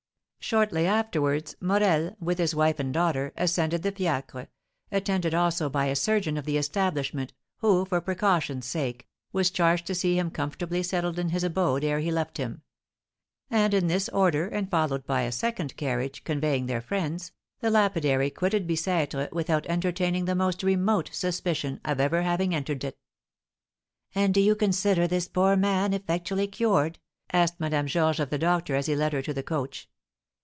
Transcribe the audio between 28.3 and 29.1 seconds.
the doctor, as he